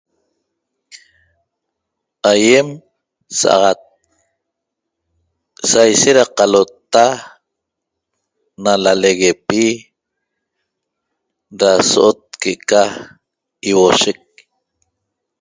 Aýem 2.31 2.67
saxat 3.39 3.79
saishet 5.71 6.15
da 6.17 6.25
qalota 6.37 7.05
na 8.63 8.73
laleguepi 8.83 9.63
da 11.59 11.69
so'ot 11.91 12.19
que'eca 12.41 12.83
iuoshec 13.69 14.21